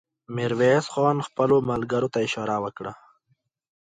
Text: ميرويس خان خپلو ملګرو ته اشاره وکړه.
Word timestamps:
ميرويس 0.35 0.85
خان 0.93 1.17
خپلو 1.27 1.55
ملګرو 1.69 2.11
ته 2.13 2.19
اشاره 2.27 2.57
وکړه. 2.63 2.93